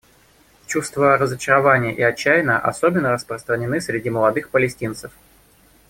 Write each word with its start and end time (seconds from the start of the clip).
Чувства 0.65 1.15
разочарования 1.15 1.93
и 1.93 2.01
отчаяния 2.01 2.57
особенно 2.57 3.11
распространены 3.13 3.79
среди 3.81 4.09
молодых 4.09 4.49
палестинцев. 4.49 5.11